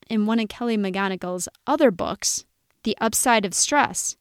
In 0.10 0.26
one 0.26 0.40
of 0.40 0.50
Kelly 0.50 0.78
McGonigal's 0.78 1.48
other 1.66 1.92
books, 1.92 2.46
The 2.84 2.98
Upside 3.00 3.46
of 3.46 3.54
Stress, 3.54 4.18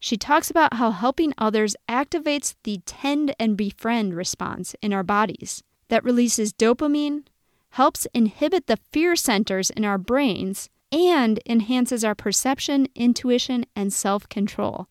she 0.00 0.16
talks 0.16 0.50
about 0.50 0.74
how 0.74 0.90
helping 0.90 1.32
others 1.38 1.76
activates 1.88 2.56
the 2.64 2.80
tend 2.84 3.34
and 3.38 3.56
befriend 3.56 4.14
response 4.14 4.74
in 4.82 4.92
our 4.92 5.02
bodies 5.02 5.62
that 5.88 6.04
releases 6.04 6.52
dopamine, 6.52 7.24
helps 7.74 8.06
inhibit 8.14 8.68
the 8.68 8.78
fear 8.92 9.16
centers 9.16 9.68
in 9.70 9.84
our 9.84 9.98
brains, 9.98 10.70
and 10.92 11.40
enhances 11.44 12.04
our 12.04 12.14
perception, 12.14 12.86
intuition, 12.94 13.66
and 13.74 13.92
self 13.92 14.28
control. 14.28 14.86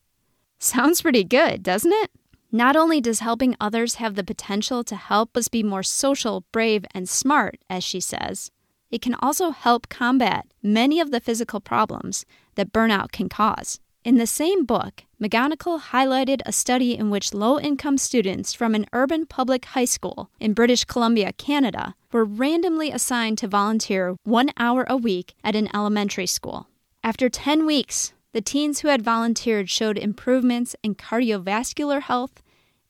Sounds 0.58 1.00
pretty 1.00 1.24
good, 1.24 1.62
doesn't 1.62 1.92
it? 1.92 2.10
Not 2.52 2.76
only 2.76 3.00
does 3.00 3.20
helping 3.20 3.56
others 3.58 3.94
have 3.96 4.16
the 4.16 4.22
potential 4.22 4.84
to 4.84 4.96
help 4.96 5.34
us 5.34 5.48
be 5.48 5.62
more 5.62 5.82
social, 5.82 6.44
brave, 6.52 6.84
and 6.94 7.08
smart, 7.08 7.58
as 7.70 7.82
she 7.82 8.00
says, 8.00 8.50
it 8.90 9.00
can 9.00 9.14
also 9.14 9.50
help 9.50 9.88
combat 9.88 10.46
many 10.62 11.00
of 11.00 11.10
the 11.10 11.20
physical 11.20 11.60
problems 11.60 12.26
that 12.54 12.72
burnout 12.72 13.12
can 13.12 13.30
cause. 13.30 13.80
In 14.04 14.18
the 14.18 14.26
same 14.26 14.66
book, 14.66 15.04
McGonigal 15.18 15.80
highlighted 15.80 16.42
a 16.44 16.52
study 16.52 16.94
in 16.94 17.08
which 17.08 17.32
low 17.32 17.58
income 17.58 17.96
students 17.96 18.52
from 18.52 18.74
an 18.74 18.84
urban 18.92 19.24
public 19.24 19.64
high 19.64 19.86
school 19.86 20.28
in 20.38 20.52
British 20.52 20.84
Columbia, 20.84 21.32
Canada, 21.32 21.94
were 22.12 22.26
randomly 22.26 22.90
assigned 22.90 23.38
to 23.38 23.48
volunteer 23.48 24.16
one 24.24 24.50
hour 24.58 24.84
a 24.90 24.96
week 24.98 25.32
at 25.42 25.56
an 25.56 25.74
elementary 25.74 26.26
school. 26.26 26.68
After 27.02 27.30
10 27.30 27.64
weeks, 27.64 28.12
the 28.32 28.42
teens 28.42 28.80
who 28.80 28.88
had 28.88 29.00
volunteered 29.00 29.70
showed 29.70 29.96
improvements 29.96 30.76
in 30.82 30.96
cardiovascular 30.96 32.02
health, 32.02 32.42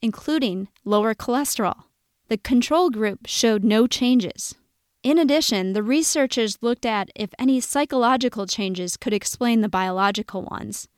including 0.02 0.66
lower 0.84 1.14
cholesterol. 1.14 1.84
The 2.26 2.38
control 2.38 2.90
group 2.90 3.20
showed 3.26 3.62
no 3.62 3.86
changes. 3.86 4.56
In 5.04 5.18
addition, 5.18 5.74
the 5.74 5.82
researchers 5.84 6.58
looked 6.60 6.84
at 6.84 7.10
if 7.14 7.30
any 7.38 7.60
psychological 7.60 8.48
changes 8.48 8.96
could 8.96 9.12
explain 9.12 9.60
the 9.60 9.68
biological 9.68 10.42
ones. 10.42 10.88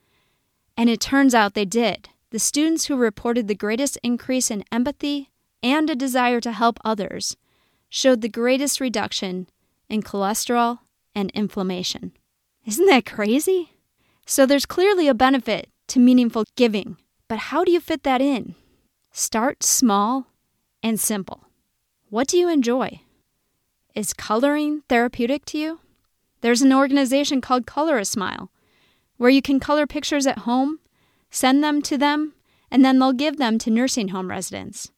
And 0.76 0.90
it 0.90 1.00
turns 1.00 1.35
out 1.35 1.54
they 1.54 1.64
did. 1.64 2.11
The 2.30 2.38
students 2.38 2.87
who 2.87 2.97
reported 2.97 3.49
the 3.49 3.54
greatest 3.54 3.99
increase 4.02 4.50
in 4.50 4.64
empathy 4.71 5.30
and 5.62 5.88
a 5.88 5.97
desire 5.97 6.40
to 6.40 6.52
help 6.52 6.78
others 6.85 7.37
showed 7.88 8.21
the 8.21 8.28
greatest 8.28 8.80
reduction 8.80 9.49
in 9.88 10.02
cholesterol 10.02 10.80
and 11.14 11.30
inflammation. 11.30 12.12
Isn't 12.66 12.87
that 12.87 13.06
crazy? 13.06 13.73
So 14.26 14.45
there's 14.45 14.66
clearly 14.66 15.09
a 15.09 15.14
benefit 15.14 15.71
to 15.88 16.00
meaningful 16.00 16.45
giving, 16.56 16.97
but 17.28 17.38
how 17.38 17.64
do 17.64 17.71
you 17.71 17.80
fit 17.80 18.02
that 18.02 18.21
in? 18.21 18.54
Start 19.12 19.62
small 19.62 20.26
and 20.83 21.00
simple. 21.00 21.45
What 22.11 22.28
do 22.28 22.37
you 22.37 22.49
enjoy? 22.49 23.00
Is 23.95 24.12
coloring 24.12 24.83
therapeutic 24.88 25.45
to 25.47 25.59
you? 25.59 25.80
There's 26.40 26.62
an 26.62 26.73
organization 26.73 27.40
called 27.40 27.66
Color 27.66 27.99
a 27.99 28.04
Smile 28.04 28.50
where 29.17 29.31
you 29.31 29.43
can 29.43 29.61
color 29.61 29.87
pictures 29.87 30.27
at 30.27 30.41
home, 30.41 30.79
send 31.31 31.63
them 31.63 31.83
to 31.83 31.99
them, 31.99 32.35
and 32.71 32.85
then 32.85 32.99
they'll 32.99 33.13
give 33.13 33.37
them 33.37 33.59
to 33.59 33.71
nursing 33.71 34.09
home 34.09 34.31
residents. 34.31 34.91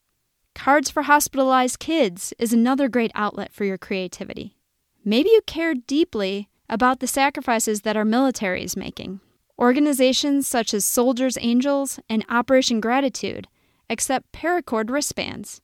Cards 0.55 0.91
for 0.91 1.03
Hospitalized 1.03 1.79
Kids 1.79 2.35
is 2.39 2.53
another 2.53 2.89
great 2.89 3.13
outlet 3.15 3.53
for 3.53 3.65
your 3.65 3.79
creativity. 3.79 4.57
Maybe 5.05 5.31
you 5.31 5.41
care 5.47 5.75
deeply 5.75 6.49
about 6.69 7.01
the 7.01 7.07
sacrifices 7.07 7.83
that 7.83 7.97
our 7.97 8.05
military 8.05 8.63
is 8.65 8.77
making. 8.77 9.21
Organizations 9.59 10.47
such 10.47 10.75
as 10.75 10.85
Soldiers 10.85 11.39
Angels 11.41 11.99
and 12.09 12.25
Operation 12.29 12.81
Gratitude 12.81 13.49
accept 13.89 14.33
paracord 14.33 14.91
wristbands. 14.91 15.61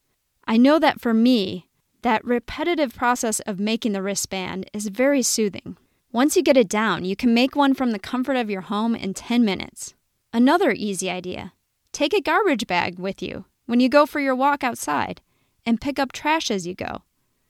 I 0.46 0.56
know 0.56 0.78
that 0.78 1.00
for 1.00 1.12
me, 1.12 1.68
that 2.02 2.24
repetitive 2.24 2.94
process 2.94 3.40
of 3.40 3.58
making 3.58 3.92
the 3.92 4.02
wristband 4.02 4.68
is 4.72 4.88
very 4.88 5.22
soothing. 5.22 5.76
Once 6.14 6.36
you 6.36 6.44
get 6.44 6.56
it 6.56 6.68
down, 6.68 7.04
you 7.04 7.16
can 7.16 7.34
make 7.34 7.56
one 7.56 7.74
from 7.74 7.90
the 7.90 7.98
comfort 7.98 8.36
of 8.36 8.48
your 8.48 8.60
home 8.60 8.94
in 8.94 9.12
10 9.12 9.44
minutes. 9.44 9.94
Another 10.32 10.70
easy 10.70 11.10
idea 11.10 11.52
take 11.90 12.14
a 12.14 12.20
garbage 12.20 12.68
bag 12.68 13.00
with 13.00 13.20
you 13.20 13.46
when 13.66 13.80
you 13.80 13.88
go 13.88 14.06
for 14.06 14.20
your 14.20 14.34
walk 14.34 14.62
outside 14.62 15.20
and 15.66 15.80
pick 15.80 15.98
up 15.98 16.12
trash 16.12 16.52
as 16.52 16.68
you 16.68 16.74
go. 16.74 17.02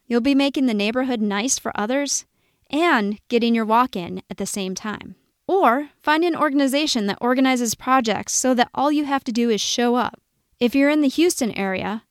You'll 0.07 0.23
be 0.23 0.35
making 0.35 0.65
the 0.65 0.73
neighborhood 0.73 1.21
nice 1.21 1.59
for 1.59 1.79
others 1.79 2.25
and 2.71 3.21
getting 3.29 3.55
your 3.55 3.67
walk 3.67 3.97
in 3.97 4.23
at 4.31 4.39
the 4.39 4.47
same 4.47 4.75
time. 4.75 5.17
Or 5.47 5.91
find 6.01 6.25
an 6.25 6.35
organization 6.35 7.07
that 7.09 7.19
organizes 7.21 7.75
projects 7.75 8.35
so 8.35 8.55
that 8.55 8.71
all 8.75 8.91
you 8.91 9.05
have 9.05 9.25
to 9.25 9.33
do 9.33 9.51
is 9.51 9.61
show 9.61 9.97
up. 9.97 10.23
If 10.59 10.75
you're 10.75 10.89
in 10.89 11.03
the 11.03 11.09
Houston 11.09 11.51
area, 11.53 12.05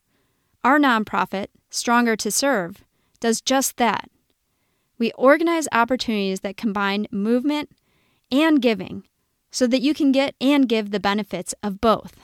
our 0.63 0.77
nonprofit, 0.77 1.47
Stronger 1.71 2.15
to 2.17 2.29
Serve, 2.29 2.83
does 3.19 3.41
just 3.41 3.77
that. 3.77 4.07
We 4.97 5.11
organize 5.13 5.67
opportunities 5.71 6.41
that 6.41 6.57
combine 6.57 7.07
movement 7.11 7.71
and 8.31 8.61
giving 8.61 9.03
so 9.51 9.67
that 9.67 9.81
you 9.81 9.93
can 9.93 10.11
get 10.11 10.35
and 10.41 10.67
give 10.67 10.91
the 10.91 10.99
benefits 10.99 11.53
of 11.61 11.81
both. 11.81 12.15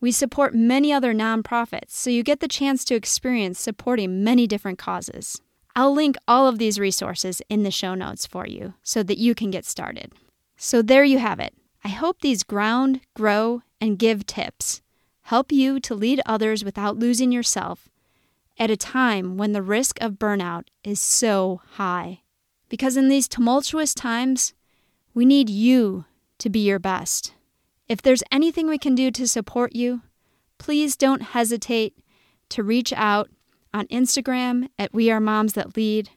We 0.00 0.12
support 0.12 0.54
many 0.54 0.92
other 0.92 1.12
nonprofits, 1.12 1.90
so 1.90 2.08
you 2.08 2.22
get 2.22 2.40
the 2.40 2.48
chance 2.48 2.84
to 2.86 2.94
experience 2.94 3.60
supporting 3.60 4.24
many 4.24 4.46
different 4.46 4.78
causes. 4.78 5.40
I'll 5.76 5.94
link 5.94 6.16
all 6.26 6.48
of 6.48 6.58
these 6.58 6.78
resources 6.78 7.42
in 7.48 7.62
the 7.62 7.70
show 7.70 7.94
notes 7.94 8.26
for 8.26 8.46
you 8.46 8.74
so 8.82 9.02
that 9.02 9.18
you 9.18 9.34
can 9.34 9.50
get 9.50 9.64
started. 9.64 10.12
So 10.56 10.82
there 10.82 11.04
you 11.04 11.18
have 11.18 11.38
it. 11.38 11.54
I 11.84 11.88
hope 11.88 12.20
these 12.20 12.42
ground, 12.42 13.00
grow, 13.14 13.62
and 13.80 13.98
give 13.98 14.26
tips 14.26 14.82
help 15.30 15.52
you 15.52 15.78
to 15.78 15.94
lead 15.94 16.20
others 16.26 16.64
without 16.64 16.98
losing 16.98 17.30
yourself 17.30 17.88
at 18.60 18.70
a 18.70 18.76
time 18.76 19.38
when 19.38 19.52
the 19.52 19.62
risk 19.62 20.00
of 20.02 20.18
burnout 20.18 20.64
is 20.84 21.00
so 21.00 21.62
high. 21.72 22.20
Because 22.68 22.96
in 22.96 23.08
these 23.08 23.26
tumultuous 23.26 23.94
times, 23.94 24.52
we 25.14 25.24
need 25.24 25.48
you 25.48 26.04
to 26.38 26.50
be 26.50 26.60
your 26.60 26.78
best. 26.78 27.34
If 27.88 28.02
there's 28.02 28.22
anything 28.30 28.68
we 28.68 28.78
can 28.78 28.94
do 28.94 29.10
to 29.10 29.26
support 29.26 29.74
you, 29.74 30.02
please 30.58 30.96
don't 30.96 31.22
hesitate 31.22 31.96
to 32.50 32.62
reach 32.62 32.92
out 32.92 33.30
on 33.72 33.86
Instagram 33.86 34.68
at 34.78 34.92
We 34.92 35.10
Are 35.10 35.20
Moms 35.20 35.54
That 35.54 35.76
Lead 35.76 36.10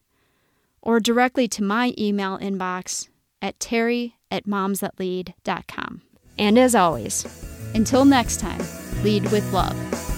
or 0.81 0.99
directly 0.99 1.47
to 1.47 1.63
my 1.63 1.93
email 1.97 2.37
inbox 2.37 3.07
at 3.41 3.59
terry 3.59 4.17
at 4.29 4.45
momsthatlead.com. 4.45 6.01
And 6.37 6.57
as 6.57 6.75
always, 6.75 7.25
until 7.73 8.05
next 8.05 8.39
time, 8.39 8.61
lead 9.03 9.31
with 9.31 9.51
love. 9.53 10.12